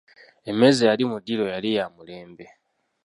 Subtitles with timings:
[0.49, 2.45] Emmeeza eyali mu ddiiro yali ya mulembe!